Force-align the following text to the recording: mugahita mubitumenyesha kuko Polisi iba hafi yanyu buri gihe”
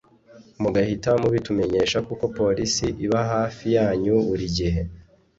mugahita 0.61 1.11
mubitumenyesha 1.21 1.97
kuko 2.07 2.23
Polisi 2.37 2.85
iba 3.05 3.21
hafi 3.33 3.65
yanyu 3.75 4.15
buri 4.27 4.45
gihe” 4.57 4.81